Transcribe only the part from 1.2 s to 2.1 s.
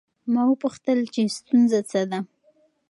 ستونزه څه